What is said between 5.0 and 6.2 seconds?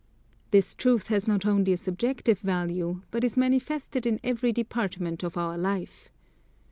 of our life.